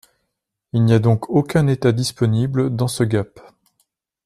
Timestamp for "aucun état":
1.29-1.91